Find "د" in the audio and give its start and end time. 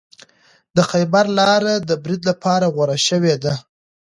0.75-0.77, 1.89-1.91